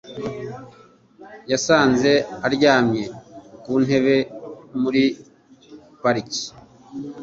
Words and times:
Yasanze 1.51 2.11
aryamye 2.47 3.03
ku 3.63 3.71
ntebe 3.83 4.15
muri 4.81 5.03
parike. 6.01 6.43